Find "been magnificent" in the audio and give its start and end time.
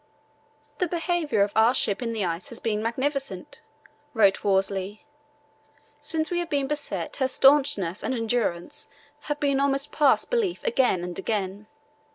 2.59-3.61